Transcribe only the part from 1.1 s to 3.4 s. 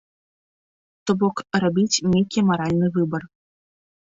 бок рабіць нейкі маральны выбар.